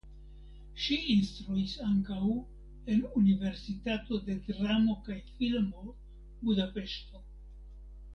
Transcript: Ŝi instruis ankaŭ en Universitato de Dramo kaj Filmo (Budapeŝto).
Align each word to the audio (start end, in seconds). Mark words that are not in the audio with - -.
Ŝi 0.83 0.95
instruis 1.15 1.73
ankaŭ 1.87 2.29
en 2.95 3.03
Universitato 3.21 4.19
de 4.29 4.37
Dramo 4.47 4.95
kaj 5.11 5.19
Filmo 5.35 5.93
(Budapeŝto). 6.49 7.23